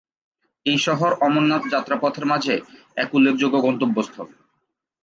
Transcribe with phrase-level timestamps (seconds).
[0.65, 2.53] এই শহর অমরনাথ যাত্রা পথের মাঝে
[2.97, 4.27] এক উল্লেখযোগ্য গন্তব্যস্থল।